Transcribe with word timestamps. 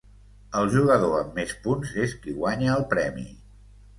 El 0.59 0.71
jugador 0.75 1.11
amb 1.17 1.37
més 1.41 1.53
punts 1.67 1.93
és 2.05 2.17
qui 2.23 2.35
guanya 2.39 2.73
el 2.79 2.89
premi. 2.97 3.29